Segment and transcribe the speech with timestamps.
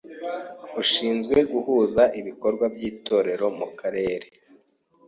[0.71, 0.73] f.
[0.81, 4.27] Ushinzwe guhuza ibikorwa by’Itorero mu Karere;